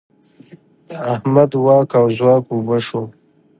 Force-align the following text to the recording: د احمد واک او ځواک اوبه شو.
د 0.87 0.89
احمد 1.13 1.51
واک 1.65 1.89
او 1.99 2.05
ځواک 2.17 2.43
اوبه 2.53 2.77
شو. 2.85 3.01